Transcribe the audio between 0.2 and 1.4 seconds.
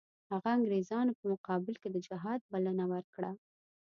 هغه انګریزانو په